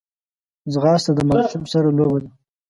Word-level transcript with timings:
ځغاسته 0.73 1.11
د 1.15 1.19
ماشوم 1.29 1.63
سره 1.71 1.87
لوبه 1.97 2.19
ده 2.23 2.29